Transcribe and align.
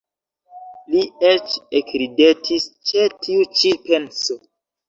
Li 0.93 1.03
eĉ 1.33 1.53
ekridetis 1.81 2.67
ĉe 2.93 3.07
tiu 3.27 3.47
ĉi 3.61 3.77
penso. 3.87 4.43